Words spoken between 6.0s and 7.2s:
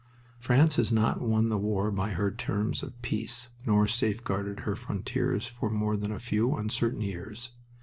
a few uncertain